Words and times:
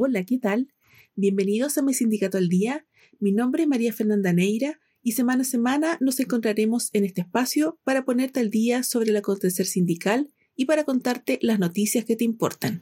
Hola, 0.00 0.22
¿qué 0.22 0.38
tal? 0.38 0.72
Bienvenidos 1.16 1.76
a 1.76 1.82
mi 1.82 1.92
sindicato 1.92 2.38
al 2.38 2.48
día. 2.48 2.86
Mi 3.18 3.32
nombre 3.32 3.64
es 3.64 3.68
María 3.68 3.92
Fernanda 3.92 4.32
Neira 4.32 4.78
y 5.02 5.12
semana 5.12 5.42
a 5.42 5.44
semana 5.44 5.98
nos 6.00 6.20
encontraremos 6.20 6.90
en 6.92 7.04
este 7.04 7.22
espacio 7.22 7.80
para 7.82 8.04
ponerte 8.04 8.38
al 8.38 8.48
día 8.48 8.84
sobre 8.84 9.10
el 9.10 9.16
acontecer 9.16 9.66
sindical 9.66 10.30
y 10.54 10.66
para 10.66 10.84
contarte 10.84 11.40
las 11.42 11.58
noticias 11.58 12.04
que 12.04 12.14
te 12.14 12.22
importan. 12.22 12.80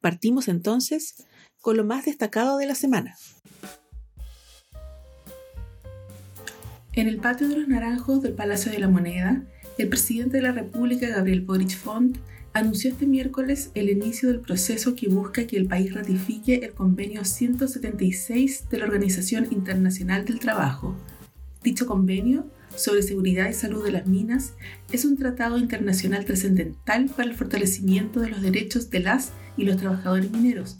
Partimos 0.00 0.48
entonces 0.48 1.14
con 1.60 1.76
lo 1.76 1.84
más 1.84 2.06
destacado 2.06 2.58
de 2.58 2.66
la 2.66 2.74
semana. 2.74 3.14
En 6.94 7.06
el 7.06 7.18
patio 7.18 7.48
de 7.48 7.56
los 7.56 7.68
naranjos 7.68 8.20
del 8.20 8.32
Palacio 8.32 8.72
de 8.72 8.80
la 8.80 8.88
Moneda, 8.88 9.46
el 9.78 9.88
presidente 9.88 10.38
de 10.38 10.42
la 10.42 10.50
República, 10.50 11.06
Gabriel 11.06 11.42
Boric 11.42 11.76
Font, 11.76 12.18
anunció 12.54 12.90
este 12.90 13.06
miércoles 13.06 13.70
el 13.74 13.88
inicio 13.88 14.28
del 14.28 14.40
proceso 14.40 14.94
que 14.94 15.08
busca 15.08 15.46
que 15.46 15.56
el 15.56 15.66
país 15.66 15.94
ratifique 15.94 16.56
el 16.56 16.72
convenio 16.72 17.24
176 17.24 18.68
de 18.70 18.78
la 18.78 18.84
Organización 18.84 19.48
Internacional 19.50 20.24
del 20.24 20.38
Trabajo. 20.38 20.94
Dicho 21.62 21.86
convenio 21.86 22.46
sobre 22.76 23.02
seguridad 23.02 23.48
y 23.48 23.54
salud 23.54 23.84
de 23.84 23.92
las 23.92 24.06
minas 24.06 24.54
es 24.92 25.04
un 25.04 25.16
tratado 25.16 25.58
internacional 25.58 26.24
trascendental 26.24 27.06
para 27.06 27.28
el 27.28 27.34
fortalecimiento 27.34 28.20
de 28.20 28.30
los 28.30 28.42
derechos 28.42 28.90
de 28.90 29.00
las 29.00 29.32
y 29.56 29.64
los 29.64 29.76
trabajadores 29.76 30.30
mineros, 30.30 30.78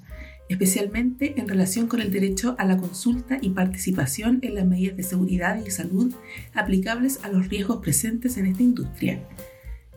especialmente 0.48 1.41
en 1.41 1.48
relación 1.48 1.86
con 1.86 2.00
el 2.00 2.11
derecho 2.11 2.55
a 2.59 2.64
la 2.66 2.77
consulta 2.77 3.39
y 3.41 3.50
participación 3.50 4.41
en 4.42 4.56
las 4.56 4.66
medidas 4.66 4.97
de 4.97 5.02
seguridad 5.02 5.64
y 5.64 5.70
salud 5.70 6.12
aplicables 6.55 7.20
a 7.23 7.28
los 7.28 7.48
riesgos 7.48 7.78
presentes 7.78 8.36
en 8.36 8.47
esta 8.47 8.62
industria. 8.62 9.27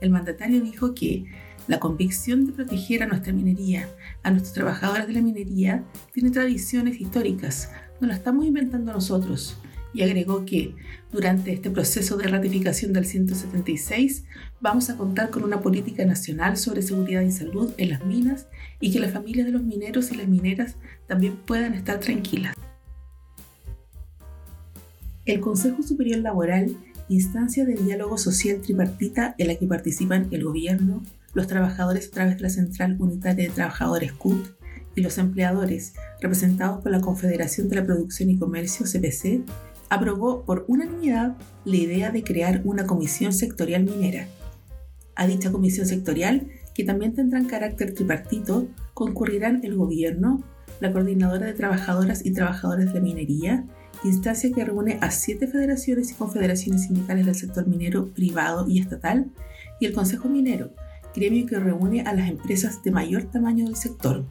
El 0.02 0.10
mandatario 0.10 0.62
dijo 0.62 0.94
que 0.94 1.26
la 1.68 1.80
convicción 1.80 2.46
de 2.46 2.54
proteger 2.54 3.04
a 3.04 3.08
nuestra 3.08 3.34
minería, 3.34 3.90
a 4.24 4.32
nuestros 4.32 4.54
trabajadores 4.54 5.08
de 5.08 5.14
la 5.14 5.22
minería, 5.22 5.84
tiene 6.14 6.32
tradiciones 6.32 7.00
históricas, 7.02 7.72
no 8.00 8.08
la 8.08 8.16
estamos 8.16 8.46
inventando 8.46 8.94
nosotros. 8.94 9.58
Y 9.94 10.04
agregó 10.04 10.44
que 10.46 10.76
durante 11.12 11.54
este 11.54 11.70
proceso 11.70 12.18
de 12.18 12.28
ratificación 12.28 12.92
del 12.92 13.06
176 13.06 14.26
vamos 14.60 14.90
a 14.90 14.98
contar 14.98 15.30
con 15.30 15.44
una 15.44 15.62
política 15.62 16.04
nacional 16.04 16.58
sobre 16.58 16.82
seguridad 16.82 17.22
y 17.22 17.32
salud 17.32 17.72
en 17.78 17.92
las 17.92 18.06
minas 18.06 18.48
y 18.82 18.92
que 18.92 19.00
las 19.00 19.14
familias 19.14 19.46
de 19.46 19.54
los 19.54 19.64
mineros 19.64 20.12
y 20.12 20.18
las 20.18 20.28
mineras 20.28 20.76
también 21.08 21.38
puedan 21.38 21.74
estar 21.74 22.02
tranquilas. 22.02 22.56
El 25.26 25.40
Consejo 25.40 25.82
Superior 25.82 26.20
Laboral, 26.20 26.76
instancia 27.08 27.64
de 27.66 27.76
diálogo 27.76 28.18
social 28.18 28.62
tripartita 28.62 29.34
en 29.38 29.48
la 29.48 29.56
que 29.56 29.66
participan 29.66 30.28
el 30.32 30.44
gobierno, 30.44 31.04
los 31.36 31.48
trabajadores 31.48 32.08
a 32.08 32.12
través 32.12 32.38
de 32.38 32.42
la 32.42 32.50
Central 32.50 32.96
Unitaria 32.98 33.48
de 33.48 33.54
Trabajadores 33.54 34.14
CUT 34.14 34.56
y 34.96 35.02
los 35.02 35.18
empleadores, 35.18 35.94
representados 36.22 36.82
por 36.82 36.92
la 36.92 37.02
Confederación 37.02 37.70
de 37.70 37.76
la 37.76 37.86
Producción 37.86 38.30
y 38.30 38.40
Comercio 38.40 38.86
CPC, 38.86 39.42
aprobó 39.90 40.46
por 40.46 40.66
unanimidad 40.68 41.36
la 41.66 41.76
idea 41.76 42.10
de 42.10 42.24
crear 42.24 42.62
una 42.64 42.86
comisión 42.86 43.34
sectorial 43.34 43.84
minera. 43.84 44.28
A 45.16 45.28
dicha 45.28 45.52
comisión 45.52 45.86
sectorial, 45.86 46.48
que 46.74 46.86
también 46.86 47.14
tendrán 47.14 47.46
carácter 47.46 47.94
tripartito, 47.94 48.68
concurrirán 48.94 49.62
el 49.64 49.76
gobierno, 49.76 50.42
la 50.80 50.92
Coordinadora 50.92 51.46
de 51.46 51.54
Trabajadoras 51.54 52.26
y 52.26 52.32
Trabajadores 52.32 52.94
de 52.94 53.02
Minería, 53.02 53.66
instancia 54.04 54.52
que 54.54 54.64
reúne 54.64 55.00
a 55.02 55.12
siete 55.12 55.48
federaciones 55.48 56.12
y 56.12 56.16
confederaciones 56.16 56.84
sindicales 56.84 57.26
del 57.26 57.36
sector 57.36 57.68
minero 57.68 58.08
privado 58.08 58.68
y 58.70 58.80
estatal, 58.80 59.32
y 59.80 59.86
el 59.86 59.94
Consejo 59.94 60.30
Minero, 60.30 60.72
gremio 61.16 61.46
que 61.46 61.60
reúne 61.60 62.02
a 62.02 62.14
las 62.14 62.30
empresas 62.30 62.84
de 62.84 62.92
mayor 62.92 63.24
tamaño 63.24 63.66
del 63.66 63.76
sector. 63.76 64.26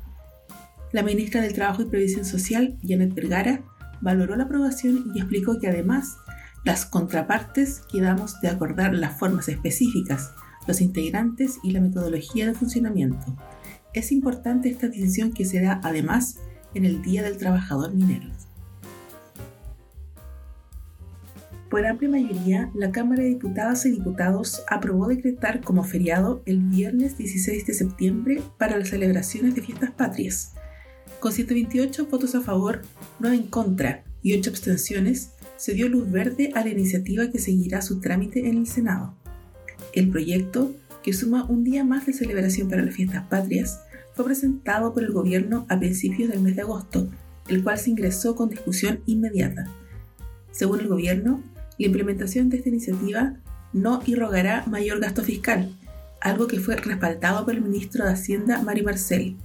La 0.93 1.03
ministra 1.03 1.41
del 1.41 1.55
Trabajo 1.55 1.83
y 1.83 1.87
Previsión 1.87 2.25
Social, 2.25 2.79
Janet 2.83 3.15
Vergara, 3.15 3.65
valoró 4.01 4.37
la 4.37 4.45
aprobación 4.45 5.13
y 5.15 5.19
explicó 5.19 5.59
que 5.59 5.69
además 5.69 6.17
las 6.65 6.87
contrapartes 6.87 7.83
quedamos 7.93 8.41
de 8.41 8.49
acordar 8.49 8.95
las 8.95 9.19
formas 9.19 9.49
específicas, 9.49 10.33
los 10.67 10.81
integrantes 10.81 11.59
y 11.63 11.73
la 11.73 11.81
metodología 11.81 12.47
de 12.47 12.55
funcionamiento. 12.55 13.37
Es 13.93 14.13
importante 14.13 14.69
esta 14.69 14.89
decisión 14.89 15.33
que 15.33 15.45
se 15.45 15.61
da 15.61 15.81
además 15.83 16.37
en 16.75 16.85
el 16.85 17.03
Día 17.03 17.23
del 17.23 17.39
Trabajador 17.39 17.95
Minero. 17.95 18.29
Por 21.75 21.85
amplia 21.87 22.09
mayoría, 22.09 22.71
la 22.73 22.93
Cámara 22.93 23.25
de 23.25 23.31
Diputadas 23.31 23.85
y 23.85 23.91
Diputados 23.91 24.63
aprobó 24.69 25.09
decretar 25.09 25.61
como 25.61 25.83
feriado 25.83 26.41
el 26.47 26.61
viernes 26.61 27.19
16 27.19 27.67
de 27.67 27.75
septiembre 27.75 28.43
para 28.59 28.79
las 28.79 28.91
celebraciones 28.91 29.57
de 29.57 29.63
fiestas 29.63 29.91
patrias. 29.91 30.53
Con 31.19 31.33
128 31.33 32.07
votos 32.07 32.37
a 32.37 32.43
favor, 32.43 32.83
9 33.19 33.35
en 33.35 33.43
contra 33.49 34.05
y 34.23 34.39
8 34.39 34.51
abstenciones, 34.51 35.33
se 35.57 35.75
dio 35.75 35.89
luz 35.89 36.09
verde 36.09 36.53
a 36.55 36.63
la 36.63 36.71
iniciativa 36.71 37.29
que 37.29 37.41
seguirá 37.41 37.83
su 37.83 37.99
trámite 37.99 38.49
en 38.49 38.59
el 38.59 38.69
Senado. 38.69 39.17
El 39.95 40.11
proyecto, 40.11 40.73
que 41.03 41.13
suma 41.13 41.43
un 41.43 41.65
día 41.65 41.83
más 41.83 42.07
de 42.07 42.13
celebración 42.13 42.69
para 42.69 42.85
las 42.85 42.95
fiestas 42.95 43.27
patrias, 43.27 43.81
fue 44.15 44.27
presentado 44.27 44.95
por 44.95 45.03
el 45.03 45.11
gobierno 45.11 45.67
a 45.69 45.81
principios 45.81 46.31
del 46.31 46.39
mes 46.39 46.55
de 46.55 46.63
agosto, 46.63 47.11
el 47.49 47.65
cual 47.65 47.79
se 47.81 47.91
ingresó 47.91 48.37
con 48.37 48.49
discusión 48.49 49.01
inmediata. 49.07 49.67
Según 50.53 50.79
el 50.79 50.87
gobierno, 50.87 51.43
la 51.79 51.87
implementación 51.87 52.49
de 52.49 52.59
esta 52.59 52.69
iniciativa 52.69 53.35
no 53.73 54.01
irrogará 54.07 54.65
mayor 54.67 55.01
gasto 55.01 55.23
fiscal, 55.25 55.75
algo 56.21 56.47
que 56.47 56.61
fue 56.61 56.77
respaldado 56.77 57.45
por 57.45 57.55
el 57.55 57.63
ministro 57.63 58.05
de 58.05 58.13
Hacienda, 58.13 58.63
Mari 58.63 58.83
Marcel. 58.83 59.37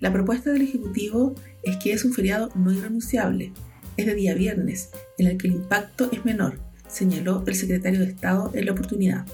La 0.00 0.12
propuesta 0.12 0.50
del 0.50 0.62
Ejecutivo 0.62 1.34
es 1.62 1.76
que 1.76 1.92
es 1.92 2.04
un 2.04 2.12
feriado 2.12 2.50
no 2.56 2.72
irrenunciable, 2.72 3.52
es 3.96 4.06
de 4.06 4.14
día 4.14 4.34
viernes, 4.34 4.90
en 5.18 5.28
el 5.28 5.38
que 5.38 5.46
el 5.46 5.54
impacto 5.54 6.08
es 6.10 6.24
menor, 6.24 6.58
señaló 6.88 7.44
el 7.46 7.54
secretario 7.54 8.00
de 8.00 8.06
Estado 8.06 8.50
en 8.54 8.66
la 8.66 8.72
oportunidad. 8.72 9.24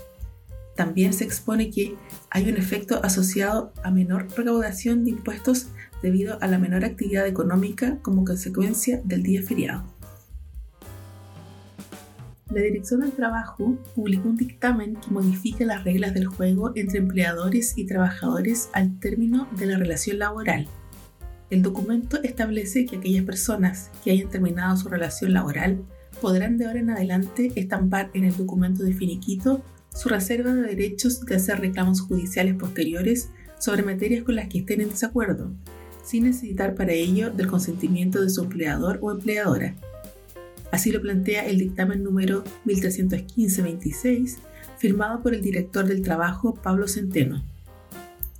También 0.76 1.12
se 1.12 1.25
expone 1.25 1.70
que 1.70 1.94
hay 2.31 2.48
un 2.48 2.56
efecto 2.56 3.00
asociado 3.02 3.72
a 3.82 3.91
menor 3.91 4.28
recaudación 4.37 5.04
de 5.04 5.10
impuestos 5.10 5.69
debido 6.02 6.38
a 6.41 6.47
la 6.47 6.58
menor 6.58 6.84
actividad 6.84 7.26
económica 7.26 7.98
como 8.02 8.25
consecuencia 8.25 9.00
del 9.04 9.22
día 9.22 9.42
feriado 9.42 10.00
la 12.50 12.62
Dirección 12.62 13.00
del 13.00 13.12
Trabajo 13.12 13.78
publicó 13.94 14.28
un 14.28 14.37
dictamen 14.37 14.97
que 14.97 15.11
modifica 15.11 15.65
las 15.65 15.84
reglas 15.84 16.15
del 16.15 16.27
juego 16.27 16.72
entre 16.75 16.99
empleadores 16.99 17.78
y 17.78 17.87
trabajadores 17.87 18.71
al 18.72 18.99
término 18.99 19.49
de 19.56 19.66
la 19.66 19.78
relación 19.78 20.19
laboral. 20.19 20.66
El 21.49 21.62
documento 21.62 22.21
establece 22.22 22.87
que 22.87 22.97
aquellas 22.97 23.25
personas 23.25 23.91
que 24.03 24.11
hayan 24.11 24.31
terminado 24.31 24.77
su 24.77 24.88
relación 24.88 25.33
laboral 25.33 25.83
podrán 26.21 26.59
de 26.59 26.66
ahora 26.66 26.81
en 26.81 26.91
adelante 26.91 27.53
estampar 27.55 28.11
en 28.15 28.25
el 28.25 28.37
documento 28.37 28.82
de 28.82 28.94
finiquito 28.94 29.62
su 29.94 30.09
reserva 30.09 30.53
de 30.53 30.62
derechos 30.62 31.21
de 31.25 31.37
hacer 31.37 31.61
reclamos 31.61 32.00
judiciales 32.00 32.55
posteriores 32.55 33.31
sobre 33.59 33.82
materias 33.82 34.25
con 34.25 34.37
las 34.37 34.49
que 34.49 34.59
estén 34.59 34.81
en 34.81 34.91
desacuerdo, 34.91 35.53
sin 36.05 36.25
necesitar 36.25 36.75
para 36.75 36.93
ello 36.93 37.31
del 37.31 37.47
consentimiento 37.47 38.22
de 38.22 38.31
su 38.31 38.43
empleador 38.43 38.99
o 39.03 39.12
empleadora. 39.12 39.75
Así 40.72 40.92
lo 40.92 41.00
plantea 41.00 41.47
el 41.47 41.58
dictamen 41.58 42.03
número 42.03 42.44
1315-26, 42.66 44.36
firmado 44.78 45.22
por 45.22 45.34
el 45.34 45.42
director 45.42 45.86
del 45.86 46.03
trabajo 46.03 46.54
Pablo 46.54 46.86
Centeno. 46.88 47.44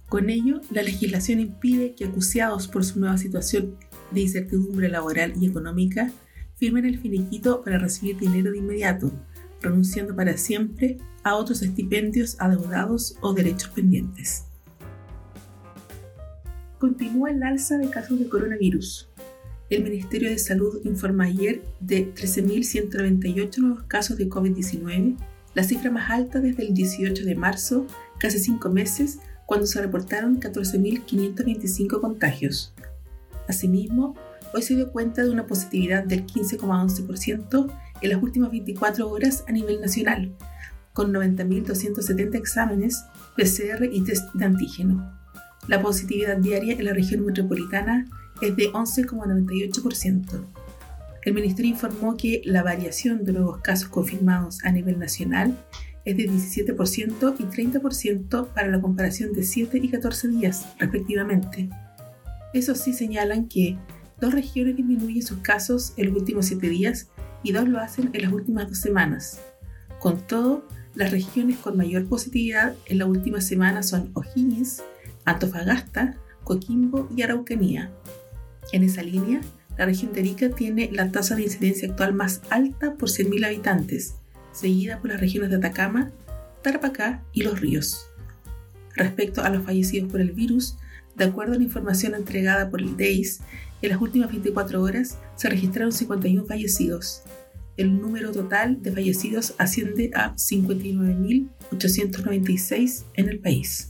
Con 0.09 0.31
ello, 0.31 0.61
la 0.71 0.83
legislación 0.83 1.41
impide 1.41 1.95
que 1.95 2.05
acuciados 2.05 2.67
por 2.67 2.85
su 2.85 2.99
nueva 2.99 3.19
situación 3.19 3.77
de 4.11 4.23
incertidumbre 4.23 4.89
laboral 4.89 5.35
y 5.41 5.47
económica 5.47 6.11
firmen 6.57 6.85
el 6.85 6.99
finiquito 6.99 7.63
para 7.63 7.79
recibir 7.79 8.19
dinero 8.19 8.51
de 8.51 8.59
inmediato, 8.59 9.13
renunciando 9.61 10.15
para 10.15 10.37
siempre 10.37 10.99
a 11.23 11.37
otros 11.37 11.63
estipendios 11.63 12.37
adeudados 12.41 13.17
o 13.21 13.33
derechos 13.33 13.71
pendientes. 13.71 14.45
Continúa 16.79 17.31
el 17.31 17.43
alza 17.43 17.77
de 17.77 17.91
casos 17.91 18.19
de 18.19 18.29
coronavirus. 18.29 19.10
El 19.71 19.85
Ministerio 19.85 20.29
de 20.29 20.39
Salud 20.41 20.81
informa 20.83 21.27
ayer 21.27 21.63
de 21.79 22.13
13.198 22.13 23.59
nuevos 23.59 23.85
casos 23.85 24.19
de 24.19 24.29
COVID-19, 24.29 25.17
la 25.55 25.63
cifra 25.63 25.93
más 25.93 26.11
alta 26.11 26.41
desde 26.41 26.65
el 26.65 26.75
18 26.75 27.25
de 27.25 27.37
marzo, 27.37 27.87
casi 28.19 28.41
cinco 28.41 28.69
meses, 28.69 29.21
cuando 29.47 29.69
se 29.69 29.81
reportaron 29.81 30.41
14.525 30.41 32.01
contagios. 32.01 32.75
Asimismo, 33.47 34.17
hoy 34.53 34.63
se 34.63 34.75
dio 34.75 34.91
cuenta 34.91 35.23
de 35.23 35.31
una 35.31 35.47
positividad 35.47 36.03
del 36.03 36.27
15,11% 36.27 37.73
en 38.01 38.11
las 38.11 38.21
últimas 38.21 38.51
24 38.51 39.09
horas 39.09 39.45
a 39.47 39.53
nivel 39.53 39.81
nacional, 39.81 40.33
con 40.93 41.13
90.270 41.13 42.35
exámenes 42.35 43.05
PCR 43.37 43.85
y 43.85 44.03
test 44.03 44.35
de 44.35 44.47
antígeno. 44.47 45.17
La 45.69 45.81
positividad 45.81 46.39
diaria 46.39 46.75
en 46.75 46.87
la 46.87 46.93
región 46.93 47.25
metropolitana 47.25 48.07
es 48.41 48.57
de 48.57 48.73
11,98%. 48.73 50.45
El 51.23 51.35
Ministerio 51.35 51.71
informó 51.71 52.17
que 52.17 52.41
la 52.45 52.63
variación 52.63 53.25
de 53.25 53.33
nuevos 53.33 53.59
casos 53.59 53.89
confirmados 53.89 54.65
a 54.65 54.73
nivel 54.73 54.99
nacional 54.99 55.57
es 56.05 56.17
de 56.17 56.31
17% 56.31 57.35
y 57.39 57.43
30% 57.45 58.49
para 58.49 58.69
la 58.69 58.81
comparación 58.81 59.33
de 59.33 59.43
7 59.43 59.79
y 59.83 59.89
14 59.89 60.29
días, 60.29 60.67
respectivamente. 60.79 61.69
Eso 62.55 62.75
sí 62.75 62.93
señalan 62.93 63.49
que 63.49 63.77
dos 64.21 64.35
regiones 64.35 64.77
disminuyen 64.77 65.23
sus 65.23 65.39
casos 65.39 65.93
en 65.97 66.07
los 66.07 66.17
últimos 66.17 66.47
siete 66.47 66.69
días 66.69 67.09
y 67.43 67.53
dos 67.53 67.69
lo 67.69 67.79
hacen 67.79 68.11
en 68.13 68.23
las 68.23 68.33
últimas 68.33 68.69
dos 68.69 68.79
semanas. 68.79 69.41
Con 69.99 70.27
todo, 70.27 70.67
las 70.95 71.11
regiones 71.11 71.59
con 71.59 71.77
mayor 71.77 72.07
positividad 72.09 72.75
en 72.87 72.99
la 72.99 73.07
última 73.07 73.41
semana 73.41 73.83
son 73.83 74.11
O'Higgins, 74.15 74.83
Antofagasta, 75.25 76.17
Coquimbo 76.45 77.09
y 77.15 77.23
Araucanía. 77.23 77.93
En 78.73 78.85
esa 78.85 79.03
línea, 79.03 79.41
la 79.77 79.87
región 79.87 80.13
de 80.13 80.21
Arica 80.21 80.51
tiene 80.51 80.91
la 80.93 81.11
tasa 81.11 81.35
de 81.35 81.43
incidencia 81.43 81.89
actual 81.89 82.15
más 82.15 82.43
alta 82.51 82.95
por 82.95 83.09
100.000 83.09 83.47
habitantes, 83.47 84.15
seguida 84.53 85.01
por 85.01 85.11
las 85.11 85.21
regiones 85.21 85.51
de 85.51 85.57
Atacama, 85.57 86.13
Tarapacá 86.63 87.25
y 87.33 87.43
Los 87.43 87.61
Ríos. 87.61 88.07
Respecto 88.95 89.43
a 89.43 89.51
los 89.51 89.65
fallecidos 89.65 90.09
por 90.11 90.21
el 90.21 90.31
virus, 90.33 90.77
de 91.17 91.25
acuerdo 91.25 91.55
a 91.55 91.57
la 91.57 91.65
información 91.65 92.15
entregada 92.15 92.71
por 92.71 92.81
el 92.81 92.97
DEIS, 92.97 93.41
en 93.83 93.91
las 93.91 94.01
últimas 94.01 94.31
24 94.31 94.81
horas 94.83 95.19
se 95.37 95.49
registraron 95.49 95.93
51 95.93 96.45
fallecidos. 96.45 97.23
El 97.77 98.01
número 98.01 98.33
total 98.33 98.83
de 98.83 98.91
fallecidos 98.93 99.55
asciende 99.59 100.11
a 100.15 100.35
59.896 100.35 103.05
en 103.15 103.29
el 103.29 103.39
país. 103.39 103.90